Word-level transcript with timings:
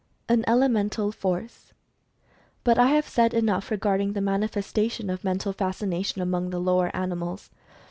AN 0.27 0.43
ELEMENTAL 0.47 1.11
FORCE. 1.11 1.73
But 2.63 2.79
I 2.79 2.87
have 2.87 3.07
said 3.07 3.35
enough 3.35 3.69
regarding 3.69 4.13
the 4.13 4.19
manifestation 4.21 5.11
of 5.11 5.23
Mental 5.23 5.53
Fascination 5.53 6.23
among 6.23 6.49
the 6.49 6.57
lower 6.59 6.89
animals. 6.95 7.51